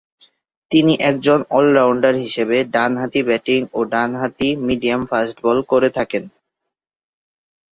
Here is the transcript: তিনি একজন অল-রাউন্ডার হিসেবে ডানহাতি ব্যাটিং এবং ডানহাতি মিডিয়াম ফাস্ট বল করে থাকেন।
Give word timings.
তিনি 0.71 0.93
একজন 1.01 1.39
অল-রাউন্ডার 1.49 2.15
হিসেবে 2.15 2.57
ডানহাতি 2.73 3.21
ব্যাটিং 3.23 3.59
এবং 3.65 3.83
ডানহাতি 3.89 4.49
মিডিয়াম 4.67 5.01
ফাস্ট 5.05 5.35
বল 5.43 5.57
করে 5.71 5.89
থাকেন। 5.97 6.23